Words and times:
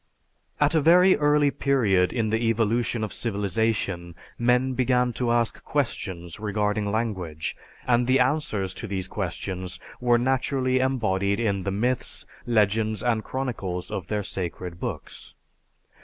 At 0.59 0.73
a 0.73 0.81
very 0.81 1.15
early 1.17 1.51
period 1.51 2.11
in 2.11 2.31
the 2.31 2.49
evolution 2.49 3.03
of 3.03 3.13
civilization 3.13 4.15
men 4.39 4.73
began 4.73 5.13
to 5.13 5.29
ask 5.29 5.63
questions 5.63 6.39
regarding 6.39 6.91
language, 6.91 7.55
and 7.85 8.07
the 8.07 8.19
answers 8.19 8.73
to 8.73 8.87
these 8.87 9.07
questions 9.07 9.79
were 9.99 10.17
naturally 10.17 10.79
embodied 10.79 11.39
in 11.39 11.61
the 11.61 11.69
myths, 11.71 12.25
legends, 12.47 13.03
and 13.03 13.23
chronicles 13.23 13.91
of 13.91 14.07
their 14.07 14.23
sacred 14.23 14.79
books. 14.79 15.35